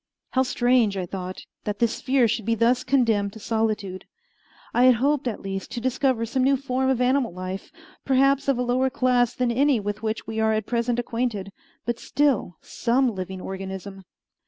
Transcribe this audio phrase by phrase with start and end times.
[0.31, 4.05] How strange, I thought, that this sphere should be thus condemned to solitude!
[4.73, 7.71] I had hoped, at least, to discover some new form of animal life,
[8.03, 11.51] perhaps of a lower class than any with which we are at present acquainted,
[11.85, 14.03] but still some living organism.